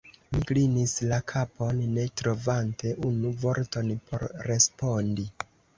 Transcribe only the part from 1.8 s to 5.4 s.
ne trovante unu vorton por respondi.